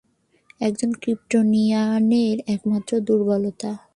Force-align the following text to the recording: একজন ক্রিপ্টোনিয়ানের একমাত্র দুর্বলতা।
একজন 0.61 0.91
ক্রিপ্টোনিয়ানের 1.01 2.37
একমাত্র 2.47 2.91
দুর্বলতা। 2.99 3.71